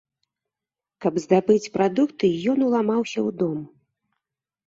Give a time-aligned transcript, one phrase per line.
[1.05, 3.59] Каб здабыць прадукты, ён уламаўся ў дом.